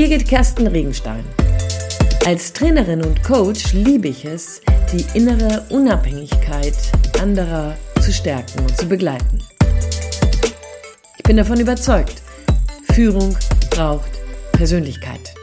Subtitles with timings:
[0.00, 1.22] Birgit Kersten Regenstein.
[2.24, 6.74] Als Trainerin und Coach liebe ich es, die innere Unabhängigkeit
[7.20, 9.44] anderer zu stärken und zu begleiten.
[11.18, 12.22] Ich bin davon überzeugt,
[12.94, 13.36] Führung
[13.68, 14.10] braucht
[14.52, 15.34] Persönlichkeit.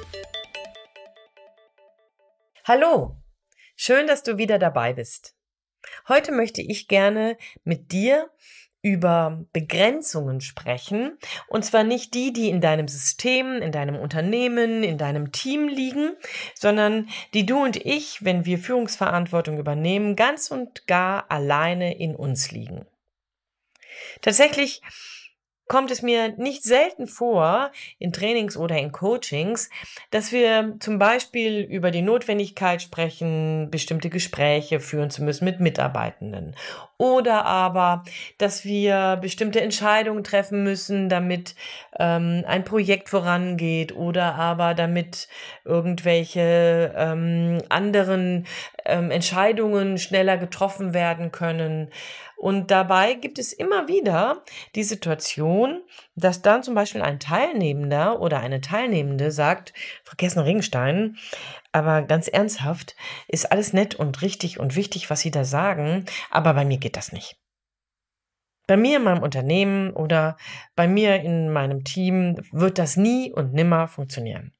[2.63, 3.15] Hallo,
[3.75, 5.35] schön, dass du wieder dabei bist.
[6.07, 8.31] Heute möchte ich gerne mit dir
[8.81, 11.17] über Begrenzungen sprechen.
[11.47, 16.15] Und zwar nicht die, die in deinem System, in deinem Unternehmen, in deinem Team liegen,
[16.53, 22.51] sondern die du und ich, wenn wir Führungsverantwortung übernehmen, ganz und gar alleine in uns
[22.51, 22.85] liegen.
[24.21, 24.81] Tatsächlich
[25.67, 29.69] kommt es mir nicht selten vor, in Trainings oder in Coachings,
[30.11, 36.55] dass wir zum Beispiel über die Notwendigkeit sprechen, bestimmte Gespräche führen zu müssen mit Mitarbeitenden.
[36.97, 38.03] Oder aber,
[38.39, 41.53] dass wir bestimmte Entscheidungen treffen müssen, damit
[41.99, 45.27] ähm, ein Projekt vorangeht oder aber damit
[45.63, 48.47] irgendwelche ähm, anderen
[48.85, 51.89] ähm, Entscheidungen schneller getroffen werden können.
[52.37, 54.43] Und dabei gibt es immer wieder
[54.75, 55.81] die Situation,
[56.15, 61.17] dass dann zum Beispiel ein Teilnehmender oder eine Teilnehmende sagt, Frau Kessen-Ringstein,
[61.71, 62.95] aber ganz ernsthaft,
[63.27, 66.95] ist alles nett und richtig und wichtig, was Sie da sagen, aber bei mir geht
[66.95, 67.37] das nicht.
[68.67, 70.37] Bei mir in meinem Unternehmen oder
[70.75, 74.53] bei mir in meinem Team wird das nie und nimmer funktionieren.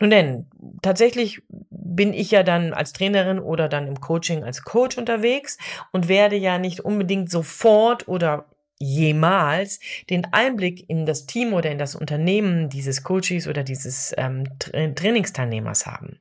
[0.00, 0.46] Nun denn,
[0.82, 5.58] tatsächlich bin ich ja dann als Trainerin oder dann im Coaching als Coach unterwegs
[5.90, 8.46] und werde ja nicht unbedingt sofort oder
[8.78, 14.44] jemals den Einblick in das Team oder in das Unternehmen dieses Coaches oder dieses ähm,
[14.58, 16.20] Trainingsteilnehmers haben.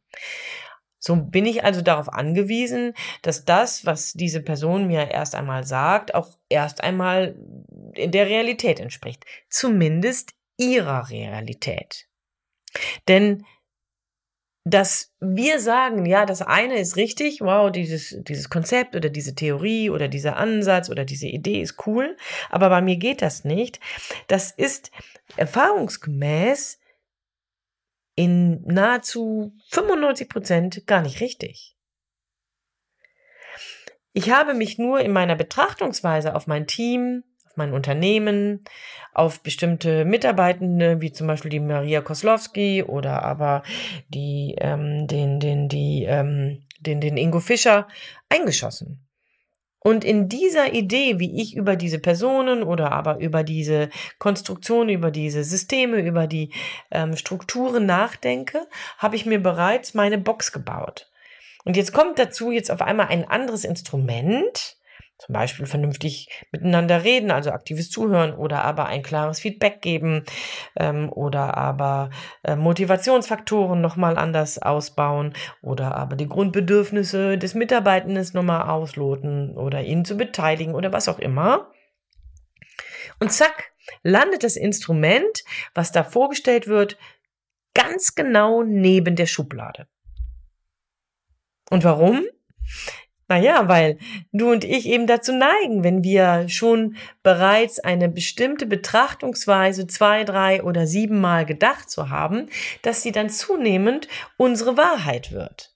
[1.00, 6.16] So bin ich also darauf angewiesen, dass das, was diese Person mir erst einmal sagt,
[6.16, 7.36] auch erst einmal
[7.94, 9.23] in der Realität entspricht.
[9.50, 12.08] Zumindest ihrer Realität.
[13.08, 13.45] Denn
[14.70, 19.89] dass wir sagen, ja, das eine ist richtig, wow, dieses, dieses Konzept oder diese Theorie
[19.89, 22.17] oder dieser Ansatz oder diese Idee ist cool,
[22.50, 23.80] aber bei mir geht das nicht.
[24.28, 24.92] Das ist
[25.38, 26.80] erfahrungsgemäß
[28.16, 31.76] in nahezu 95 Prozent gar nicht richtig.
[34.14, 37.23] Ich habe mich nur in meiner Betrachtungsweise auf mein Team,
[37.58, 38.64] mein Unternehmen,
[39.14, 43.64] auf bestimmte Mitarbeitende, wie zum Beispiel die Maria Koslowski oder aber
[44.10, 47.88] die, ähm, den, den, die, ähm, den, den Ingo Fischer
[48.30, 49.08] eingeschossen.
[49.80, 55.12] Und in dieser Idee, wie ich über diese Personen oder aber über diese Konstruktion, über
[55.12, 56.52] diese Systeme, über die
[56.92, 58.67] ähm, Strukturen nachdenke,
[58.98, 61.10] habe ich mir bereits meine Box gebaut.
[61.64, 64.77] Und jetzt kommt dazu jetzt auf einmal ein anderes Instrument,
[65.17, 70.23] zum Beispiel vernünftig miteinander reden, also aktives Zuhören oder aber ein klares Feedback geben
[70.76, 72.11] ähm, oder aber
[72.44, 80.05] äh, Motivationsfaktoren nochmal anders ausbauen oder aber die Grundbedürfnisse des Mitarbeitenden nochmal ausloten oder ihn
[80.05, 81.72] zu beteiligen oder was auch immer.
[83.20, 83.72] Und zack,
[84.04, 86.98] landet das Instrument, was da vorgestellt wird,
[87.73, 89.88] ganz genau neben der Schublade.
[91.70, 92.26] Und warum?
[93.30, 93.98] Naja, weil
[94.32, 100.64] du und ich eben dazu neigen, wenn wir schon bereits eine bestimmte Betrachtungsweise zwei, drei
[100.64, 102.48] oder siebenmal gedacht zu haben,
[102.83, 105.73] dass sie dann zunehmend unsere Wahrheit wird.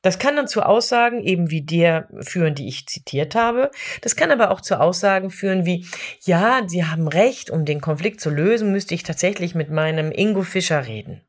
[0.00, 3.70] Das kann dann zu Aussagen eben wie der führen, die ich zitiert habe.
[4.00, 5.86] Das kann aber auch zu Aussagen führen wie,
[6.22, 10.42] ja, Sie haben recht, um den Konflikt zu lösen, müsste ich tatsächlich mit meinem Ingo
[10.42, 11.22] Fischer reden.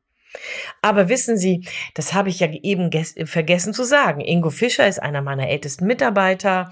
[0.84, 2.90] Aber wissen Sie, das habe ich ja eben
[3.24, 4.20] vergessen zu sagen.
[4.20, 6.70] Ingo Fischer ist einer meiner ältesten Mitarbeiter.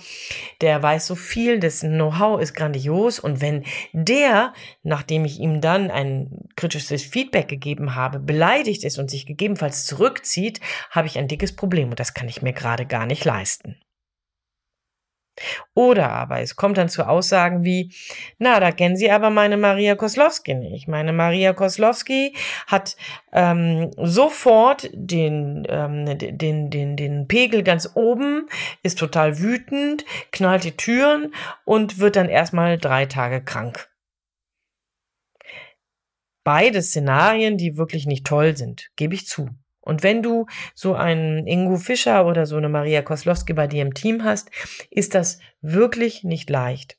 [0.61, 3.19] Der weiß so viel, dessen Know-how ist grandios.
[3.19, 3.65] Und wenn
[3.95, 4.53] der,
[4.83, 10.61] nachdem ich ihm dann ein kritisches Feedback gegeben habe, beleidigt ist und sich gegebenenfalls zurückzieht,
[10.91, 11.89] habe ich ein dickes Problem.
[11.89, 13.77] Und das kann ich mir gerade gar nicht leisten.
[15.75, 17.93] Oder aber es kommt dann zu Aussagen wie,
[18.38, 20.88] na, da kennen Sie aber meine Maria Koslowski nicht.
[20.88, 22.37] Meine Maria Koslowski
[22.67, 22.96] hat
[23.32, 28.49] ähm, sofort den, ähm, den, den, den Pegel ganz oben,
[28.82, 31.34] ist total wütend, knallt die Türen
[31.64, 33.88] und wird dann erstmal drei Tage krank.
[36.44, 39.49] Beide Szenarien, die wirklich nicht toll sind, gebe ich zu.
[39.82, 43.94] Und wenn du so einen Ingo Fischer oder so eine Maria Koslowski bei dir im
[43.94, 44.50] Team hast,
[44.90, 46.99] ist das wirklich nicht leicht.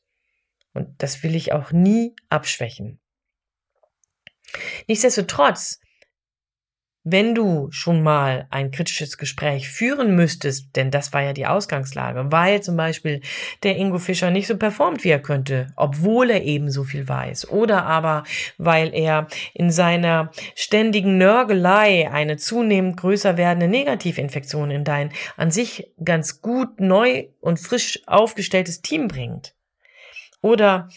[0.74, 3.00] Und das will ich auch nie abschwächen.
[4.88, 5.80] Nichtsdestotrotz
[7.04, 12.32] wenn du schon mal ein kritisches Gespräch führen müsstest, denn das war ja die Ausgangslage,
[12.32, 13.22] weil zum Beispiel
[13.64, 17.50] der Ingo Fischer nicht so performt, wie er könnte, obwohl er eben so viel weiß,
[17.50, 18.24] oder aber
[18.58, 25.92] weil er in seiner ständigen Nörgelei eine zunehmend größer werdende Negativinfektion in dein an sich
[26.04, 29.54] ganz gut neu und frisch aufgestelltes Team bringt.
[30.44, 30.90] Oder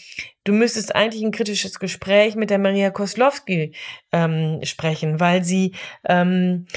[0.43, 3.73] du müsstest eigentlich ein kritisches Gespräch mit der Maria Koslowski
[4.11, 5.73] ähm, sprechen, weil sie
[6.05, 6.67] ähm,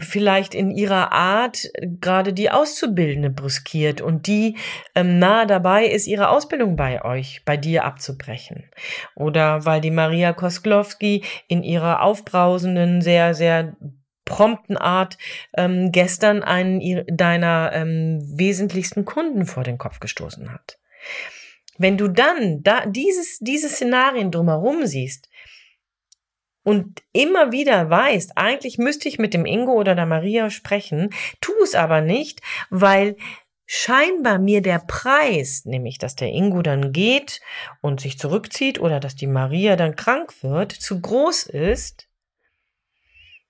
[0.00, 1.70] vielleicht in ihrer Art
[2.00, 4.56] gerade die Auszubildende brüskiert und die
[4.96, 8.68] ähm, nahe dabei ist, ihre Ausbildung bei euch, bei dir abzubrechen.
[9.14, 13.76] Oder weil die Maria Koslowski in ihrer aufbrausenden, sehr, sehr
[14.24, 15.16] prompten Art
[15.56, 20.78] ähm, gestern einen deiner ähm, wesentlichsten Kunden vor den Kopf gestoßen hat.
[21.82, 25.28] Wenn du dann da dieses, diese Szenarien drumherum siehst
[26.62, 31.50] und immer wieder weißt, eigentlich müsste ich mit dem Ingo oder der Maria sprechen, tu
[31.64, 32.40] es aber nicht,
[32.70, 33.16] weil
[33.66, 37.40] scheinbar mir der Preis, nämlich dass der Ingo dann geht
[37.80, 42.06] und sich zurückzieht oder dass die Maria dann krank wird, zu groß ist,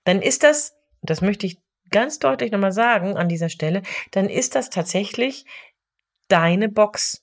[0.05, 1.59] dann ist das, das möchte ich
[1.91, 5.45] ganz deutlich nochmal sagen an dieser Stelle, dann ist das tatsächlich
[6.29, 7.22] deine Box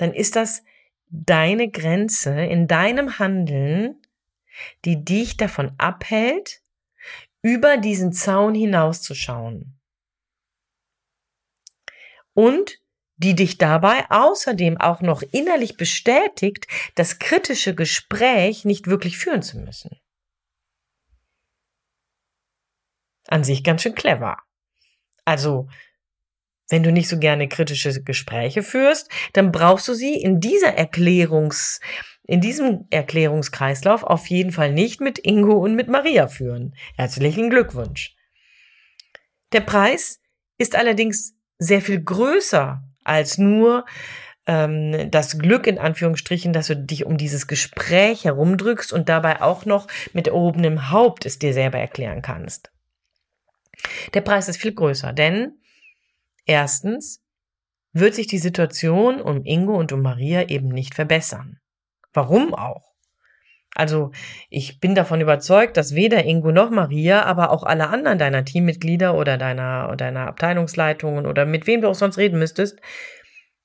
[0.00, 0.62] dann ist das
[1.08, 4.00] deine Grenze in deinem Handeln,
[4.84, 6.62] die dich davon abhält,
[7.42, 9.78] über diesen Zaun hinauszuschauen.
[12.32, 12.78] Und
[13.16, 19.58] die dich dabei außerdem auch noch innerlich bestätigt, das kritische Gespräch nicht wirklich führen zu
[19.58, 20.00] müssen.
[23.26, 24.38] An sich ganz schön clever.
[25.26, 25.68] Also
[26.70, 31.80] wenn du nicht so gerne kritische Gespräche führst, dann brauchst du sie in dieser Erklärungs,
[32.24, 36.74] in diesem Erklärungskreislauf auf jeden Fall nicht mit Ingo und mit Maria führen.
[36.96, 38.14] Herzlichen Glückwunsch.
[39.52, 40.20] Der Preis
[40.58, 43.84] ist allerdings sehr viel größer als nur
[44.46, 49.64] ähm, das Glück in Anführungsstrichen, dass du dich um dieses Gespräch herumdrückst und dabei auch
[49.64, 52.70] noch mit erhobenem Haupt es dir selber erklären kannst.
[54.14, 55.59] Der Preis ist viel größer, denn
[56.46, 57.22] Erstens
[57.92, 61.58] wird sich die Situation um Ingo und um Maria eben nicht verbessern.
[62.12, 62.90] Warum auch?
[63.74, 64.10] Also,
[64.48, 69.14] ich bin davon überzeugt, dass weder Ingo noch Maria, aber auch alle anderen deiner Teammitglieder
[69.14, 72.80] oder deiner, deiner Abteilungsleitungen oder mit wem du auch sonst reden müsstest,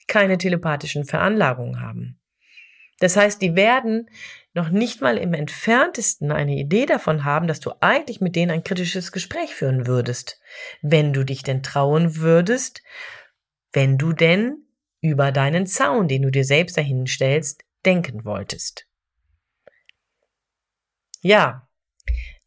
[0.07, 2.19] keine telepathischen Veranlagungen haben.
[3.00, 4.10] Das heißt, die werden
[4.56, 8.63] noch nicht mal im entferntesten eine Idee davon haben, dass du eigentlich mit denen ein
[8.63, 10.40] kritisches Gespräch führen würdest,
[10.81, 12.81] wenn du dich denn trauen würdest,
[13.74, 14.66] wenn du denn
[15.02, 18.88] über deinen Zaun, den du dir selbst dahin stellst, denken wolltest.
[21.19, 21.68] Ja,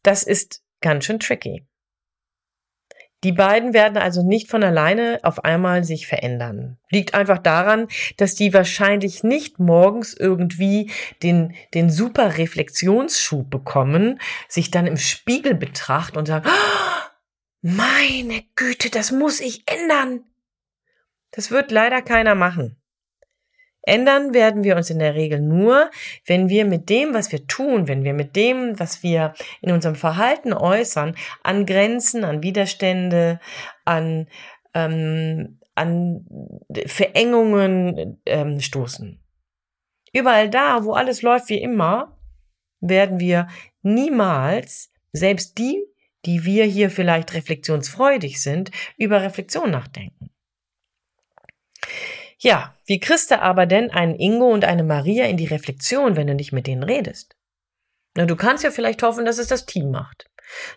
[0.01, 1.68] das ist ganz schön tricky.
[3.23, 6.77] Die beiden werden also nicht von alleine auf einmal sich verändern.
[6.89, 14.71] Liegt einfach daran, dass die wahrscheinlich nicht morgens irgendwie den, den super Reflexionsschub bekommen, sich
[14.71, 17.09] dann im Spiegel betrachten und sagen, oh,
[17.61, 20.23] meine Güte, das muss ich ändern.
[21.31, 22.78] Das wird leider keiner machen.
[23.81, 25.89] Ändern werden wir uns in der Regel nur,
[26.25, 29.95] wenn wir mit dem, was wir tun, wenn wir mit dem, was wir in unserem
[29.95, 33.39] Verhalten äußern, an Grenzen, an Widerstände,
[33.85, 34.27] an,
[34.73, 36.25] ähm, an
[36.85, 39.23] Verengungen ähm, stoßen.
[40.13, 42.17] Überall da, wo alles läuft wie immer,
[42.81, 43.47] werden wir
[43.81, 45.83] niemals, selbst die,
[46.25, 50.31] die wir hier vielleicht reflexionsfreudig sind, über Reflexion nachdenken.
[52.41, 56.27] Ja, wie kriegst du aber denn einen Ingo und eine Maria in die Reflexion, wenn
[56.27, 57.35] du nicht mit denen redest?
[58.15, 60.28] Na, du kannst ja vielleicht hoffen, dass es das Team macht.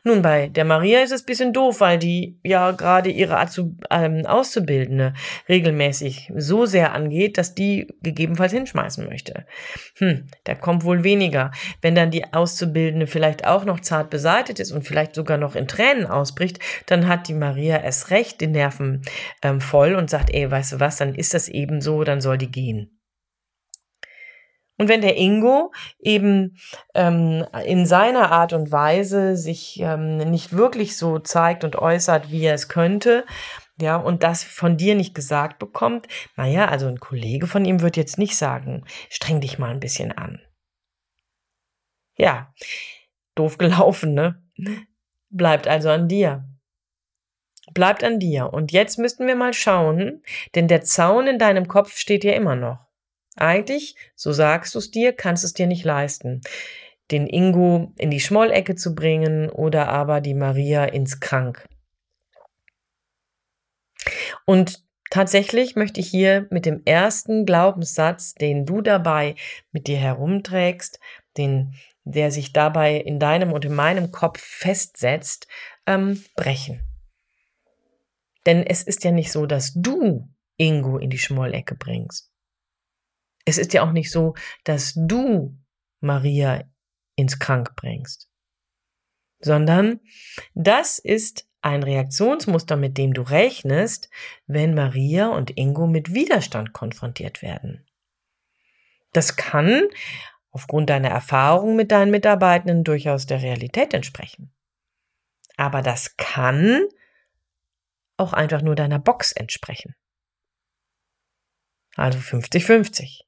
[0.04, 4.26] Nun, bei der Maria ist es bisschen doof, weil die ja gerade ihre Azu ähm,
[4.26, 5.14] Auszubildende
[5.48, 9.46] regelmäßig so sehr angeht, dass die gegebenenfalls hinschmeißen möchte.
[9.96, 11.50] Hm, da kommt wohl weniger.
[11.80, 15.68] Wenn dann die Auszubildende vielleicht auch noch zart beseitigt ist und vielleicht sogar noch in
[15.68, 19.02] Tränen ausbricht, dann hat die Maria erst recht die Nerven
[19.42, 22.38] ähm, voll und sagt, ey, weißt du was, dann ist das eben so, dann soll
[22.38, 23.01] die gehen.
[24.82, 26.56] Und wenn der Ingo eben
[26.96, 32.42] ähm, in seiner Art und Weise sich ähm, nicht wirklich so zeigt und äußert, wie
[32.42, 33.24] er es könnte,
[33.80, 37.96] ja, und das von dir nicht gesagt bekommt, naja, also ein Kollege von ihm wird
[37.96, 40.42] jetzt nicht sagen, streng dich mal ein bisschen an.
[42.16, 42.52] Ja,
[43.36, 44.42] doof gelaufen, ne?
[45.30, 46.44] Bleibt also an dir.
[47.72, 48.52] Bleibt an dir.
[48.52, 50.24] Und jetzt müssten wir mal schauen,
[50.56, 52.91] denn der Zaun in deinem Kopf steht ja immer noch.
[53.36, 56.42] Eigentlich, so sagst du es dir, kannst es dir nicht leisten.
[57.10, 61.68] den Ingo in die Schmollecke zu bringen oder aber die Maria ins Krank.
[64.46, 69.34] Und tatsächlich möchte ich hier mit dem ersten Glaubenssatz, den du dabei
[69.72, 71.00] mit dir herumträgst,
[71.36, 71.74] den,
[72.04, 75.46] der sich dabei in deinem und in meinem Kopf festsetzt,
[75.86, 76.80] ähm, brechen.
[78.46, 82.31] Denn es ist ja nicht so, dass du Ingo in die Schmollecke bringst.
[83.44, 84.34] Es ist ja auch nicht so,
[84.64, 85.56] dass du
[86.00, 86.64] Maria
[87.16, 88.28] ins Krank bringst,
[89.40, 90.00] sondern
[90.54, 94.10] das ist ein Reaktionsmuster, mit dem du rechnest,
[94.46, 97.86] wenn Maria und Ingo mit Widerstand konfrontiert werden.
[99.12, 99.88] Das kann
[100.50, 104.52] aufgrund deiner Erfahrung mit deinen Mitarbeitenden durchaus der Realität entsprechen.
[105.56, 106.88] Aber das kann
[108.16, 109.94] auch einfach nur deiner Box entsprechen.
[111.94, 113.20] Also 50-50.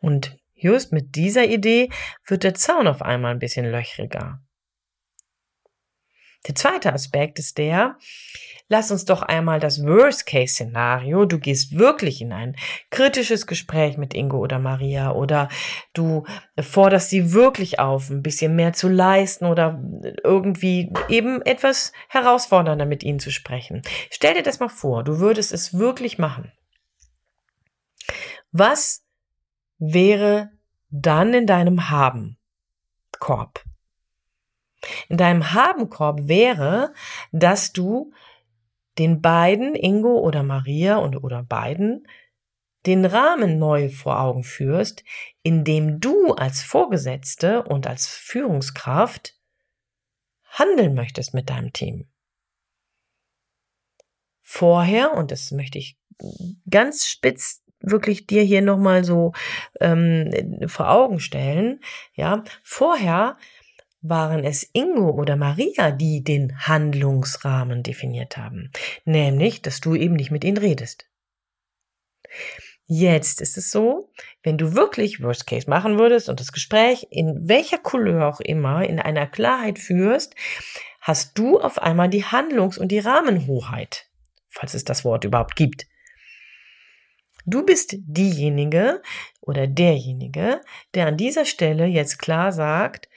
[0.00, 1.90] Und just mit dieser Idee
[2.26, 4.40] wird der Zaun auf einmal ein bisschen löchriger.
[6.46, 7.98] Der zweite Aspekt ist der,
[8.68, 12.56] lass uns doch einmal das Worst-Case-Szenario, du gehst wirklich in ein
[12.88, 15.50] kritisches Gespräch mit Ingo oder Maria oder
[15.92, 16.24] du
[16.58, 19.82] forderst sie wirklich auf, ein bisschen mehr zu leisten oder
[20.24, 23.82] irgendwie eben etwas herausfordernder mit ihnen zu sprechen.
[24.10, 26.50] Stell dir das mal vor, du würdest es wirklich machen.
[28.50, 29.04] Was
[29.80, 30.50] wäre
[30.90, 33.64] dann in deinem Haben-Korb?
[35.08, 36.94] In deinem Haben-Korb wäre,
[37.32, 38.12] dass du
[38.98, 42.06] den beiden, Ingo oder Maria und, oder beiden,
[42.86, 45.04] den Rahmen neu vor Augen führst,
[45.42, 49.36] in dem du als Vorgesetzte und als Führungskraft
[50.44, 52.08] handeln möchtest mit deinem Team.
[54.42, 55.98] Vorher, und das möchte ich
[56.68, 59.32] ganz spitz wirklich dir hier nochmal so
[59.80, 60.30] ähm,
[60.66, 61.80] vor Augen stellen,
[62.14, 63.36] ja, vorher
[64.02, 68.70] waren es Ingo oder Maria, die den Handlungsrahmen definiert haben,
[69.04, 71.06] nämlich, dass du eben nicht mit ihnen redest.
[72.92, 74.10] Jetzt ist es so,
[74.42, 78.84] wenn du wirklich Worst Case machen würdest und das Gespräch in welcher Couleur auch immer
[78.84, 80.34] in einer Klarheit führst,
[81.00, 84.06] hast du auf einmal die Handlungs- und die Rahmenhoheit,
[84.48, 85.86] falls es das Wort überhaupt gibt.
[87.46, 89.02] Du bist diejenige
[89.40, 90.60] oder derjenige,
[90.94, 93.08] der an dieser Stelle jetzt klar sagt,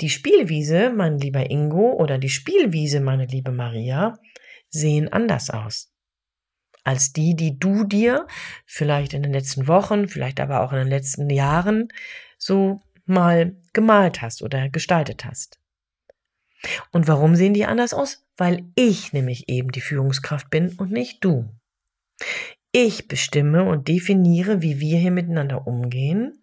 [0.00, 4.18] die Spielwiese, mein lieber Ingo, oder die Spielwiese, meine liebe Maria,
[4.68, 5.90] sehen anders aus
[6.86, 8.28] als die, die du dir
[8.64, 11.88] vielleicht in den letzten Wochen, vielleicht aber auch in den letzten Jahren
[12.38, 15.58] so mal gemalt hast oder gestaltet hast.
[16.92, 18.24] Und warum sehen die anders aus?
[18.36, 21.48] Weil ich nämlich eben die Führungskraft bin und nicht du.
[22.78, 26.38] Ich bestimme und definiere, wie wir hier miteinander umgehen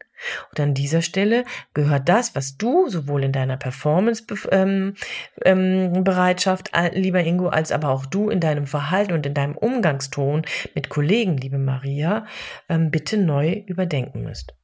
[0.50, 4.96] und an dieser Stelle gehört das, was du sowohl in deiner Performance-Bereitschaft, ähm,
[5.46, 10.42] ähm, lieber Ingo, als aber auch du in deinem Verhalten und in deinem Umgangston
[10.74, 12.26] mit Kollegen, liebe Maria,
[12.68, 14.56] ähm, bitte neu überdenken müsst.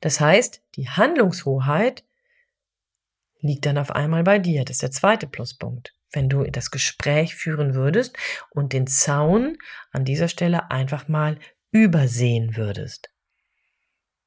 [0.00, 2.04] Das heißt, die Handlungshoheit
[3.40, 4.64] liegt dann auf einmal bei dir.
[4.64, 5.92] Das ist der zweite Pluspunkt.
[6.16, 8.16] Wenn du das Gespräch führen würdest
[8.48, 9.58] und den Zaun
[9.92, 11.38] an dieser Stelle einfach mal
[11.72, 13.10] übersehen würdest.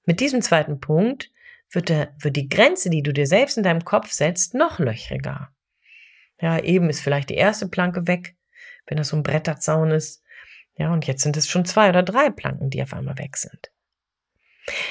[0.05, 1.31] Mit diesem zweiten Punkt
[1.71, 5.51] wird, der, wird die Grenze, die du dir selbst in deinem Kopf setzt, noch löchriger.
[6.39, 8.35] Ja, eben ist vielleicht die erste Planke weg,
[8.85, 10.21] wenn das so ein Bretterzaun ist.
[10.77, 13.71] Ja, und jetzt sind es schon zwei oder drei Planken, die auf einmal weg sind.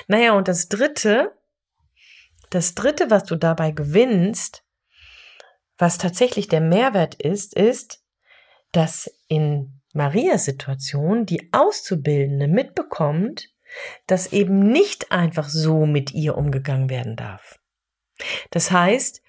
[0.09, 1.33] Naja, und das dritte,
[2.51, 4.65] das dritte, was du dabei gewinnst,
[5.79, 8.03] was tatsächlich der Mehrwert ist, ist,
[8.73, 13.49] dass in Marias Situation die Auszubildende mitbekommt,
[14.07, 17.59] dass eben nicht einfach so mit ihr umgegangen werden darf.
[18.51, 19.23] Das heißt,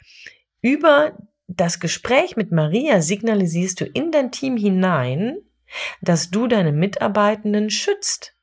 [0.62, 5.38] über das Gespräch mit Maria signalisierst du in dein Team hinein,
[6.02, 8.36] dass du deine Mitarbeitenden schützt.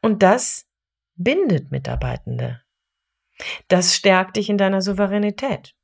[0.00, 0.66] Und das
[1.14, 2.61] bindet Mitarbeitende.
[3.68, 5.74] Das stärkt dich in deiner Souveränität.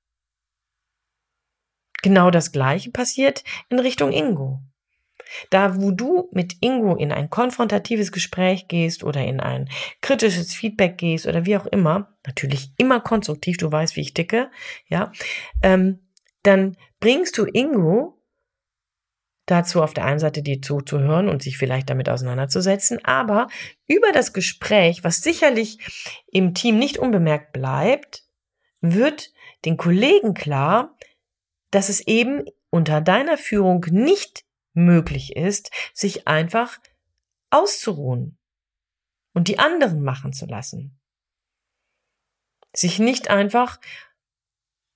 [2.03, 4.61] Genau das Gleiche passiert in Richtung Ingo.
[5.51, 9.69] Da, wo du mit Ingo in ein konfrontatives Gespräch gehst oder in ein
[10.01, 14.51] kritisches Feedback gehst oder wie auch immer, natürlich immer konstruktiv, du weißt, wie ich ticke,
[14.87, 15.13] ja,
[15.63, 16.01] ähm,
[16.43, 18.18] dann bringst du Ingo
[19.51, 23.49] dazu auf der einen Seite dir zuzuhören und sich vielleicht damit auseinanderzusetzen, aber
[23.87, 25.79] über das Gespräch, was sicherlich
[26.31, 28.25] im Team nicht unbemerkt bleibt,
[28.81, 29.33] wird
[29.65, 30.97] den Kollegen klar,
[31.71, 36.79] dass es eben unter deiner Führung nicht möglich ist, sich einfach
[37.51, 38.37] auszuruhen.
[39.35, 40.99] und die anderen machen zu lassen.
[42.75, 43.79] Sich nicht einfach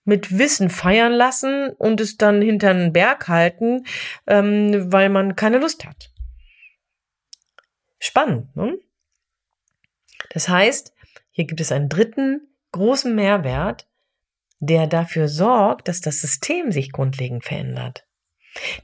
[0.04, 3.84] mit Wissen feiern lassen und es dann hinter einen Berg halten,
[4.26, 6.10] ähm, weil man keine Lust hat.
[7.98, 8.78] Spannend, ne?
[10.30, 10.92] Das heißt,
[11.30, 13.86] hier gibt es einen dritten großen Mehrwert,
[14.60, 18.06] der dafür sorgt, dass das System sich grundlegend verändert.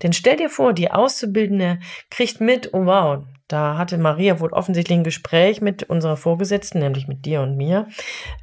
[0.02, 1.78] Denn stell dir vor, die Auszubildende
[2.10, 7.08] kriegt mit, oh wow, da hatte Maria wohl offensichtlich ein Gespräch mit unserer Vorgesetzten, nämlich
[7.08, 7.88] mit dir und mir,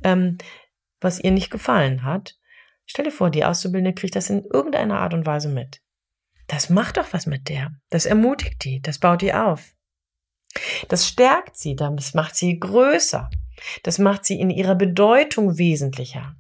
[0.03, 0.38] ähm,
[1.00, 2.38] was ihr nicht gefallen hat.
[2.85, 5.81] Stell dir vor, die Auszubildende kriegt das in irgendeiner Art und Weise mit.
[6.47, 7.71] Das macht doch was mit der.
[7.89, 9.75] Das ermutigt die, das baut die auf.
[10.87, 13.29] Das stärkt sie, das macht sie größer.
[13.83, 16.35] Das macht sie in ihrer Bedeutung wesentlicher.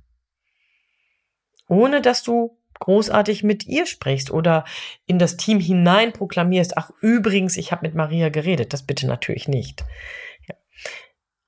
[1.67, 4.65] Ohne dass du großartig mit ihr sprichst oder
[5.05, 8.73] in das Team hinein proklamierst, ach übrigens, ich habe mit Maria geredet.
[8.73, 9.83] Das bitte natürlich nicht.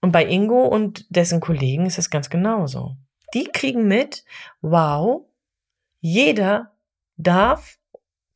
[0.01, 2.95] Und bei Ingo und dessen Kollegen ist es ganz genauso.
[3.33, 4.23] Die kriegen mit,
[4.61, 5.25] wow,
[5.99, 6.75] jeder
[7.17, 7.79] darf,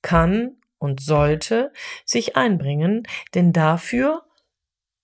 [0.01, 1.71] kann und sollte
[2.05, 4.24] sich einbringen, denn dafür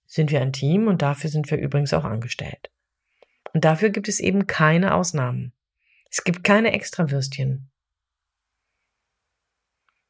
[0.08, 2.72] sind wir ein Team und dafür sind wir übrigens auch angestellt.
[3.54, 5.54] Und dafür gibt es eben keine Ausnahmen.
[6.10, 7.70] Es gibt keine Extrawürstchen.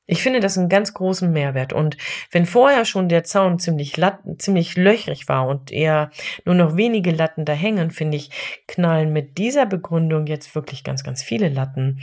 [0.10, 1.74] Ich finde das einen ganz großen Mehrwert.
[1.74, 1.98] Und
[2.32, 6.12] wenn vorher schon der Zaun ziemlich, latten, ziemlich löchrig war und eher
[6.46, 8.32] nur noch wenige Latten da hängen, finde ich,
[8.68, 12.02] knallen mit dieser Begründung jetzt wirklich ganz, ganz viele Latten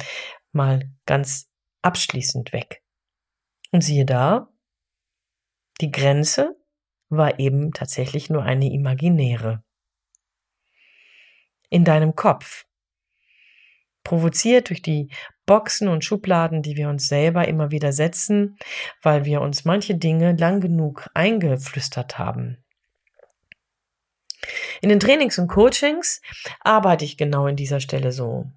[0.53, 2.83] mal ganz abschließend weg.
[3.73, 4.51] Und siehe da,
[5.81, 6.55] die Grenze
[7.09, 9.65] war eben tatsächlich nur eine imaginäre.
[11.71, 12.67] In deinem Kopf
[14.05, 15.09] provoziert durch die
[15.47, 18.59] Boxen und Schubladen, die wir uns selber immer wieder setzen,
[19.03, 22.59] weil wir uns manche Dinge lang genug eingeflüstert haben.
[24.81, 26.21] In den Trainings und Coachings
[26.61, 28.51] arbeite ich genau in dieser Stelle so.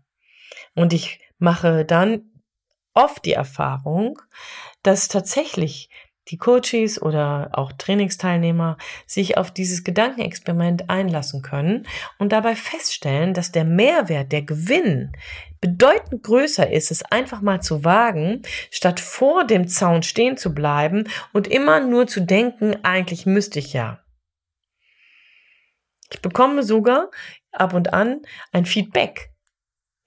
[0.75, 2.29] Und ich mache dann
[2.93, 4.21] oft die Erfahrung,
[4.83, 5.89] dass tatsächlich
[6.29, 11.87] die Coaches oder auch Trainingsteilnehmer sich auf dieses Gedankenexperiment einlassen können
[12.17, 15.13] und dabei feststellen, dass der Mehrwert, der Gewinn
[15.61, 21.07] bedeutend größer ist, es einfach mal zu wagen, statt vor dem Zaun stehen zu bleiben
[21.33, 23.99] und immer nur zu denken, eigentlich müsste ich ja.
[26.11, 27.09] Ich bekomme sogar
[27.51, 29.31] ab und an ein Feedback.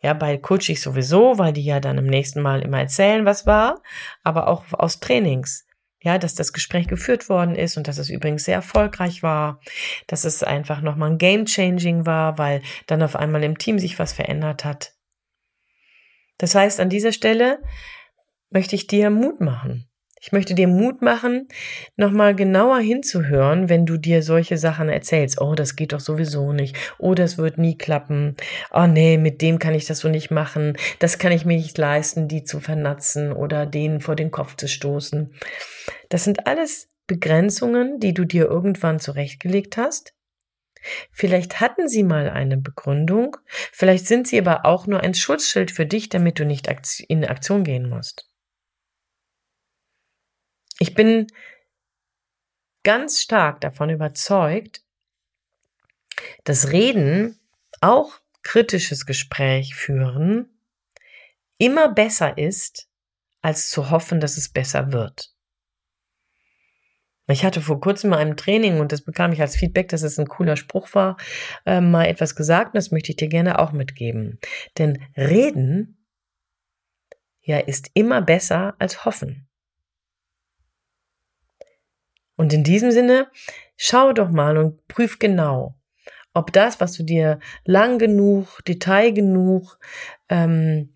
[0.02, 3.82] Ja, bei Coaches sowieso, weil die ja dann im nächsten Mal immer erzählen, was war,
[4.22, 5.66] aber auch aus Trainings
[6.02, 9.60] ja, dass das Gespräch geführt worden ist und dass es übrigens sehr erfolgreich war,
[10.06, 13.98] dass es einfach nochmal ein Game Changing war, weil dann auf einmal im Team sich
[13.98, 14.94] was verändert hat.
[16.38, 17.62] Das heißt, an dieser Stelle
[18.48, 19.89] möchte ich dir Mut machen.
[20.22, 21.48] Ich möchte dir Mut machen,
[21.96, 25.40] nochmal genauer hinzuhören, wenn du dir solche Sachen erzählst.
[25.40, 26.76] Oh, das geht doch sowieso nicht.
[26.98, 28.36] Oh, das wird nie klappen.
[28.70, 30.76] Oh nee, mit dem kann ich das so nicht machen.
[30.98, 34.68] Das kann ich mir nicht leisten, die zu vernatzen oder denen vor den Kopf zu
[34.68, 35.32] stoßen.
[36.10, 40.12] Das sind alles Begrenzungen, die du dir irgendwann zurechtgelegt hast.
[41.12, 43.36] Vielleicht hatten sie mal eine Begründung,
[43.72, 46.68] vielleicht sind sie aber auch nur ein Schutzschild für dich, damit du nicht
[47.08, 48.29] in Aktion gehen musst.
[50.82, 51.26] Ich bin
[52.84, 54.82] ganz stark davon überzeugt,
[56.44, 57.38] dass Reden,
[57.82, 60.48] auch kritisches Gespräch führen,
[61.58, 62.88] immer besser ist,
[63.42, 65.34] als zu hoffen, dass es besser wird.
[67.28, 70.18] Ich hatte vor kurzem mal einem Training und das bekam ich als Feedback, dass es
[70.18, 71.18] ein cooler Spruch war,
[71.66, 74.40] äh, mal etwas gesagt und das möchte ich dir gerne auch mitgeben.
[74.78, 76.06] Denn reden
[77.42, 79.49] ja ist immer besser als hoffen.
[82.40, 83.30] Und in diesem Sinne,
[83.76, 85.74] schau doch mal und prüf genau,
[86.32, 89.78] ob das, was du dir lang genug, detail genug
[90.30, 90.94] ähm,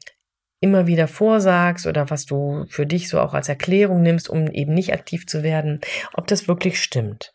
[0.60, 4.72] immer wieder vorsagst oder was du für dich so auch als Erklärung nimmst, um eben
[4.72, 5.82] nicht aktiv zu werden,
[6.14, 7.34] ob das wirklich stimmt.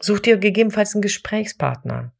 [0.00, 2.14] Such dir gegebenenfalls einen Gesprächspartner.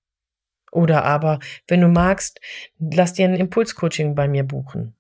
[0.70, 2.42] Oder aber, wenn du magst,
[2.79, 4.96] lass dir ein Impulscoaching bei mir buchen.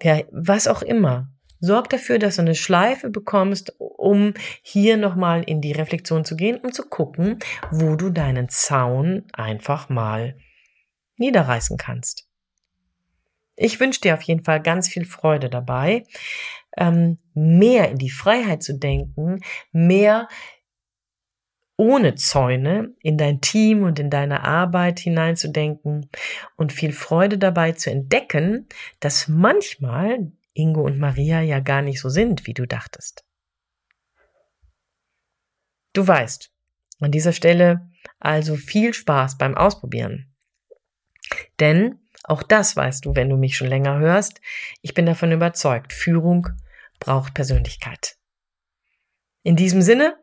[0.00, 1.28] Ja, was auch immer.
[1.60, 6.58] Sorg dafür, dass du eine Schleife bekommst, um hier nochmal in die Reflexion zu gehen
[6.58, 7.38] und zu gucken,
[7.70, 10.36] wo du deinen Zaun einfach mal
[11.16, 12.28] niederreißen kannst.
[13.56, 16.04] Ich wünsche dir auf jeden Fall ganz viel Freude dabei,
[16.76, 19.40] ähm, mehr in die Freiheit zu denken,
[19.72, 20.28] mehr
[21.76, 26.08] ohne Zäune in dein Team und in deine Arbeit hineinzudenken
[26.56, 28.68] und viel Freude dabei zu entdecken,
[29.00, 33.24] dass manchmal Ingo und Maria ja gar nicht so sind, wie du dachtest.
[35.92, 36.50] Du weißt,
[37.00, 40.32] An dieser Stelle also viel Spaß beim Ausprobieren.
[41.60, 44.40] Denn auch das weißt du, wenn du mich schon länger hörst.
[44.80, 46.48] Ich bin davon überzeugt, Führung
[46.98, 48.16] braucht Persönlichkeit.
[49.42, 50.16] In diesem Sinne,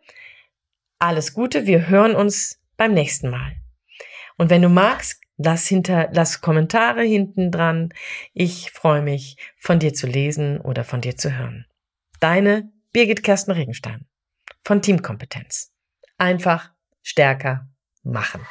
[0.97, 3.55] alles Gute, wir hören uns beim nächsten Mal.
[4.37, 7.93] Und wenn du magst, lass hinter, lass Kommentare hinten dran.
[8.33, 11.65] Ich freue mich, von dir zu lesen oder von dir zu hören.
[12.19, 14.05] Deine Birgit Kersten Regenstein
[14.63, 15.73] von Teamkompetenz.
[16.17, 17.69] Einfach stärker
[18.03, 18.41] machen.